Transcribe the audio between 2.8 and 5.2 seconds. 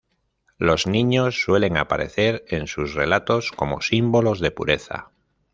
relatos como símbolos de pureza.